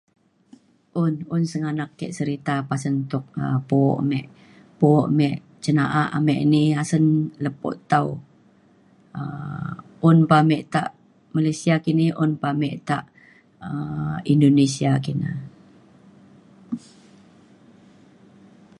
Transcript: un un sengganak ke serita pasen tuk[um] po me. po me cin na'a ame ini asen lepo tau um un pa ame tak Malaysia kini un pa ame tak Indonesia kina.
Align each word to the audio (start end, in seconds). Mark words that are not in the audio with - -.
un 1.03 1.13
un 1.35 1.43
sengganak 1.51 1.89
ke 1.99 2.07
serita 2.17 2.55
pasen 2.69 2.95
tuk[um] 3.11 3.25
po 3.69 3.79
me. 4.09 4.19
po 4.79 4.89
me 5.17 5.29
cin 5.63 5.75
na'a 5.79 6.03
ame 6.17 6.33
ini 6.45 6.63
asen 6.81 7.03
lepo 7.43 7.69
tau 7.91 8.07
um 9.19 9.73
un 10.09 10.17
pa 10.29 10.35
ame 10.43 10.57
tak 10.73 10.89
Malaysia 11.35 11.75
kini 11.85 12.05
un 12.23 12.31
pa 12.41 12.47
ame 12.53 12.69
tak 12.89 13.03
Indonesia 14.33 14.91
kina. 15.05 15.29